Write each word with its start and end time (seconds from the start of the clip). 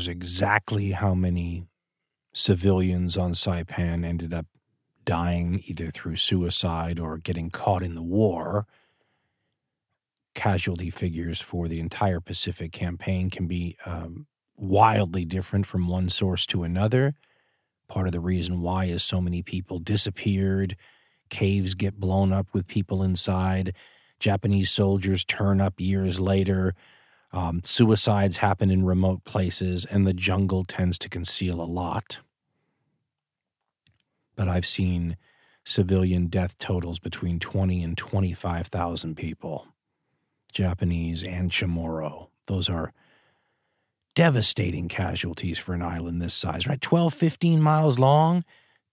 knows 0.00 0.08
exactly 0.08 0.92
how 0.92 1.14
many 1.14 1.66
civilians 2.32 3.18
on 3.18 3.32
Saipan 3.32 4.02
ended 4.02 4.32
up 4.32 4.46
dying 5.04 5.62
either 5.66 5.90
through 5.90 6.16
suicide 6.16 6.98
or 6.98 7.18
getting 7.18 7.50
caught 7.50 7.82
in 7.82 7.94
the 7.96 8.02
war. 8.02 8.66
Casualty 10.34 10.88
figures 10.88 11.38
for 11.38 11.68
the 11.68 11.80
entire 11.80 12.20
Pacific 12.20 12.72
campaign 12.72 13.28
can 13.28 13.46
be 13.46 13.76
um, 13.84 14.26
wildly 14.56 15.26
different 15.26 15.66
from 15.66 15.86
one 15.86 16.08
source 16.08 16.46
to 16.46 16.62
another. 16.62 17.12
Part 17.86 18.06
of 18.06 18.12
the 18.12 18.20
reason 18.20 18.62
why 18.62 18.86
is 18.86 19.02
so 19.02 19.20
many 19.20 19.42
people 19.42 19.80
disappeared, 19.80 20.76
caves 21.28 21.74
get 21.74 22.00
blown 22.00 22.32
up 22.32 22.46
with 22.54 22.66
people 22.66 23.02
inside, 23.02 23.74
Japanese 24.18 24.70
soldiers 24.70 25.26
turn 25.26 25.60
up 25.60 25.78
years 25.78 26.18
later. 26.18 26.74
Um, 27.32 27.62
suicides 27.64 28.38
happen 28.38 28.70
in 28.70 28.84
remote 28.84 29.24
places, 29.24 29.84
and 29.84 30.06
the 30.06 30.12
jungle 30.12 30.64
tends 30.64 30.98
to 30.98 31.08
conceal 31.08 31.60
a 31.60 31.64
lot. 31.64 32.18
But 34.34 34.48
I've 34.48 34.66
seen 34.66 35.16
civilian 35.64 36.26
death 36.26 36.58
totals 36.58 36.98
between 36.98 37.38
20 37.38 37.82
and 37.82 37.96
25,000 37.96 39.16
people, 39.16 39.68
Japanese 40.52 41.22
and 41.22 41.50
Chamorro. 41.50 42.28
Those 42.46 42.68
are 42.68 42.92
devastating 44.14 44.88
casualties 44.88 45.58
for 45.58 45.72
an 45.72 45.82
island 45.82 46.20
this 46.20 46.34
size, 46.34 46.66
right? 46.66 46.80
12, 46.80 47.14
15 47.14 47.62
miles 47.62 47.98
long, 47.98 48.44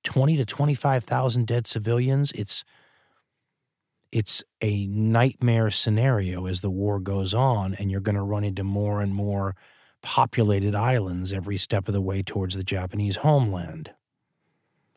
20 0.04 0.38
to 0.38 0.46
25,000 0.46 1.48
dead 1.48 1.66
civilians. 1.66 2.32
It's 2.34 2.64
it's 4.12 4.44
a 4.62 4.88
nightmare 4.88 5.72
scenario 5.72 6.46
as 6.46 6.62
the 6.62 6.70
war 6.70 7.00
goes 7.00 7.34
on, 7.34 7.74
and 7.74 7.92
you're 7.92 8.02
going 8.02 8.16
to 8.16 8.22
run 8.22 8.44
into 8.44 8.64
more 8.64 9.02
and 9.02 9.14
more 9.14 9.56
populated 10.02 10.76
islands 10.76 11.34
every 11.34 11.58
step 11.58 11.88
of 11.88 11.94
the 11.94 12.02
way 12.02 12.24
towards 12.24 12.56
the 12.56 12.64
Japanese 12.64 13.18
homeland. 13.18 13.92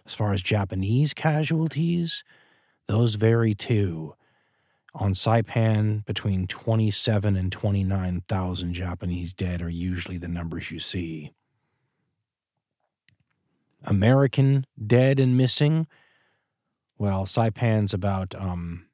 As 0.07 0.15
far 0.15 0.33
as 0.33 0.43
Japanese 0.43 1.15
casualties, 1.15 2.25
those 2.87 3.15
vary 3.15 3.55
too. 3.55 4.15
On 4.95 5.13
Saipan, 5.13 6.05
between 6.05 6.49
27 6.49 7.37
and 7.37 7.53
29,000 7.53 8.75
Japanese 8.75 9.33
dead 9.33 9.63
are 9.63 9.69
usually 9.69 10.19
the 10.19 10.29
numbers 10.29 10.71
you 10.71 10.81
see. 10.81 11.33
American 13.85 14.67
dead 14.85 15.21
and 15.21 15.37
missing, 15.37 15.87
well, 16.99 17.25
Saipan's 17.25 17.95
about 17.95 18.35
um, 18.35 18.87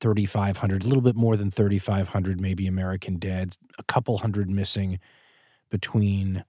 3,500, 0.00 0.84
a 0.84 0.86
little 0.86 1.02
bit 1.02 1.16
more 1.16 1.36
than 1.36 1.50
3,500, 1.50 2.40
maybe 2.40 2.66
American 2.66 3.16
dead, 3.16 3.56
a 3.78 3.82
couple 3.84 4.18
hundred 4.18 4.48
missing, 4.48 4.98
between 5.70 6.44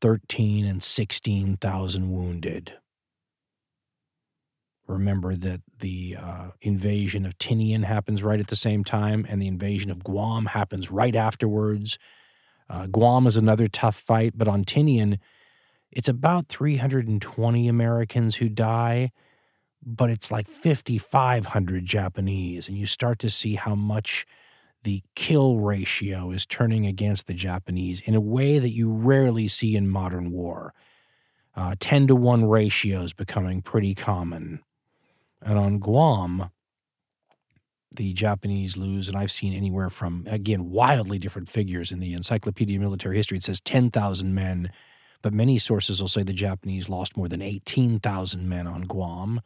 13 0.00 0.66
and 0.66 0.82
16,000 0.82 2.10
wounded. 2.10 2.72
Remember 4.86 5.34
that 5.34 5.62
the 5.78 6.16
uh, 6.20 6.48
invasion 6.60 7.24
of 7.24 7.38
Tinian 7.38 7.84
happens 7.84 8.22
right 8.22 8.40
at 8.40 8.48
the 8.48 8.56
same 8.56 8.84
time, 8.84 9.24
and 9.28 9.40
the 9.40 9.48
invasion 9.48 9.90
of 9.90 10.04
Guam 10.04 10.46
happens 10.46 10.90
right 10.90 11.16
afterwards. 11.16 11.98
Uh, 12.68 12.86
Guam 12.86 13.26
is 13.26 13.36
another 13.36 13.66
tough 13.66 13.96
fight, 13.96 14.32
but 14.36 14.48
on 14.48 14.64
Tinian, 14.64 15.18
it's 15.90 16.08
about 16.08 16.48
320 16.48 17.68
Americans 17.68 18.36
who 18.36 18.48
die 18.48 19.10
but 19.86 20.10
it's 20.10 20.30
like 20.30 20.48
5,500 20.48 21.84
Japanese. 21.84 22.68
And 22.68 22.76
you 22.76 22.86
start 22.86 23.18
to 23.20 23.30
see 23.30 23.54
how 23.54 23.74
much 23.74 24.26
the 24.82 25.02
kill 25.14 25.58
ratio 25.58 26.30
is 26.30 26.46
turning 26.46 26.86
against 26.86 27.26
the 27.26 27.34
Japanese 27.34 28.00
in 28.04 28.14
a 28.14 28.20
way 28.20 28.58
that 28.58 28.72
you 28.72 28.90
rarely 28.90 29.48
see 29.48 29.76
in 29.76 29.88
modern 29.88 30.30
war. 30.30 30.72
Uh, 31.56 31.74
10 31.78 32.08
to 32.08 32.16
1 32.16 32.44
ratios 32.44 33.12
becoming 33.12 33.62
pretty 33.62 33.94
common. 33.94 34.60
And 35.40 35.58
on 35.58 35.78
Guam, 35.78 36.50
the 37.96 38.12
Japanese 38.12 38.76
lose, 38.76 39.08
and 39.08 39.16
I've 39.16 39.30
seen 39.30 39.54
anywhere 39.54 39.88
from, 39.88 40.24
again, 40.28 40.70
wildly 40.70 41.18
different 41.18 41.48
figures 41.48 41.92
in 41.92 42.00
the 42.00 42.12
Encyclopedia 42.12 42.76
of 42.76 42.82
Military 42.82 43.16
History. 43.16 43.38
It 43.38 43.44
says 43.44 43.60
10,000 43.60 44.34
men, 44.34 44.70
but 45.22 45.32
many 45.32 45.58
sources 45.58 46.00
will 46.00 46.08
say 46.08 46.22
the 46.22 46.32
Japanese 46.32 46.88
lost 46.88 47.16
more 47.16 47.28
than 47.28 47.40
18,000 47.40 48.48
men 48.48 48.66
on 48.66 48.82
Guam. 48.82 49.40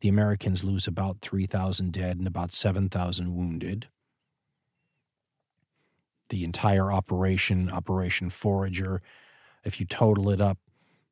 The 0.00 0.08
Americans 0.08 0.64
lose 0.64 0.86
about 0.86 1.20
3,000 1.20 1.92
dead 1.92 2.18
and 2.18 2.26
about 2.26 2.52
7,000 2.52 3.34
wounded. 3.34 3.88
The 6.30 6.44
entire 6.44 6.92
operation, 6.92 7.70
Operation 7.70 8.30
Forager, 8.30 9.02
if 9.64 9.78
you 9.78 9.86
total 9.86 10.30
it 10.30 10.40
up, 10.40 10.58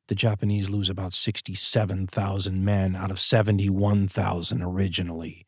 the 0.07 0.15
Japanese 0.15 0.71
lose 0.71 0.89
about 0.89 1.13
67,000 1.13 2.65
men 2.65 2.95
out 2.95 3.11
of 3.11 3.19
71,000 3.19 4.61
originally. 4.63 5.45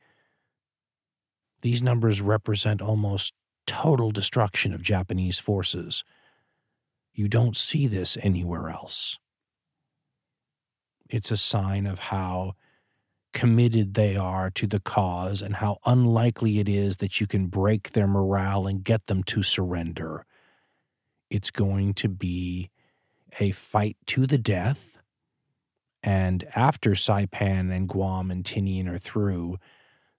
These 1.61 1.81
numbers 1.81 2.21
represent 2.21 2.81
almost 2.81 3.33
total 3.65 4.11
destruction 4.11 4.73
of 4.73 4.83
Japanese 4.83 5.39
forces. 5.39 6.03
You 7.13 7.27
don't 7.27 7.55
see 7.55 7.87
this 7.87 8.17
anywhere 8.21 8.69
else. 8.69 9.17
It's 11.09 11.31
a 11.31 11.37
sign 11.37 11.87
of 11.87 11.99
how 11.99 12.53
committed 13.33 13.93
they 13.93 14.15
are 14.15 14.49
to 14.51 14.67
the 14.67 14.79
cause 14.79 15.41
and 15.41 15.55
how 15.55 15.77
unlikely 15.85 16.59
it 16.59 16.67
is 16.67 16.97
that 16.97 17.19
you 17.19 17.27
can 17.27 17.47
break 17.47 17.91
their 17.91 18.07
morale 18.07 18.67
and 18.67 18.83
get 18.83 19.07
them 19.07 19.23
to 19.23 19.43
surrender. 19.43 20.25
It's 21.29 21.51
going 21.51 21.93
to 21.95 22.09
be 22.09 22.69
a 23.39 23.51
fight 23.51 23.97
to 24.07 24.27
the 24.27 24.37
death. 24.37 24.97
And 26.03 26.45
after 26.55 26.91
Saipan 26.91 27.71
and 27.71 27.87
Guam 27.87 28.31
and 28.31 28.43
Tinian 28.43 28.87
are 28.87 28.97
through, 28.97 29.57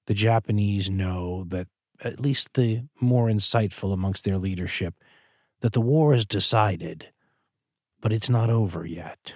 the 0.06 0.14
Japanese 0.14 0.88
know 0.88 1.44
that, 1.48 1.68
at 2.04 2.18
least 2.18 2.54
the 2.54 2.82
more 3.00 3.28
insightful 3.28 3.92
amongst 3.92 4.24
their 4.24 4.38
leadership, 4.38 4.94
that 5.60 5.72
the 5.72 5.80
war 5.80 6.14
is 6.14 6.24
decided, 6.24 7.08
but 8.00 8.12
it's 8.12 8.30
not 8.30 8.50
over 8.50 8.84
yet 8.84 9.34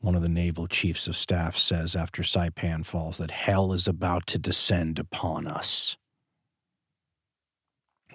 one 0.00 0.14
of 0.14 0.22
the 0.22 0.28
naval 0.28 0.66
chiefs 0.66 1.06
of 1.06 1.16
staff 1.16 1.56
says 1.56 1.94
after 1.94 2.22
Saipan 2.22 2.84
falls 2.84 3.18
that 3.18 3.30
hell 3.30 3.72
is 3.72 3.86
about 3.86 4.26
to 4.28 4.38
descend 4.38 4.98
upon 4.98 5.46
us. 5.46 5.96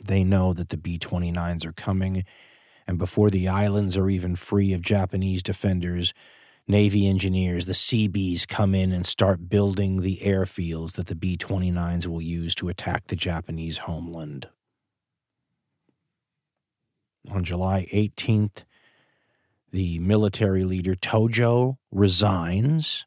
They 0.04 0.24
know 0.24 0.54
that 0.54 0.70
the 0.70 0.78
B 0.78 0.98
29s 0.98 1.66
are 1.66 1.74
coming, 1.74 2.26
and 2.88 2.98
before 2.98 3.30
the 3.30 3.48
islands 3.48 3.96
are 3.96 4.10
even 4.10 4.36
free 4.36 4.74
of 4.74 4.82
Japanese 4.82 5.42
defenders, 5.44 6.14
Navy 6.68 7.08
engineers, 7.08 7.66
the 7.66 7.76
Seabees, 7.76 8.46
come 8.48 8.74
in 8.74 8.92
and 8.92 9.06
start 9.06 9.50
building 9.50 10.02
the 10.02 10.20
airfields 10.24 10.94
that 10.94 11.06
the 11.08 11.16
B 11.16 11.38
29s 11.38 12.08
will 12.08 12.22
use 12.22 12.56
to 12.56 12.70
attack 12.70 13.08
the 13.08 13.16
Japanese 13.16 13.80
homeland. 13.80 14.48
On 17.30 17.44
July 17.44 17.88
18th, 17.94 18.64
the 19.76 20.00
military 20.00 20.64
leader 20.64 20.96
Tojo 20.96 21.76
resigns. 21.92 23.06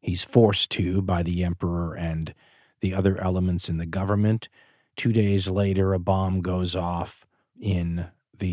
He's 0.00 0.22
forced 0.22 0.70
to 0.70 1.02
by 1.02 1.24
the 1.24 1.42
emperor 1.42 1.96
and 1.96 2.32
the 2.80 2.94
other 2.94 3.20
elements 3.20 3.68
in 3.68 3.78
the 3.78 3.86
government. 3.86 4.48
Two 4.94 5.12
days 5.12 5.50
later, 5.50 5.92
a 5.92 5.98
bomb 5.98 6.42
goes 6.42 6.76
off 6.76 7.26
in 7.60 8.06
the 8.38 8.46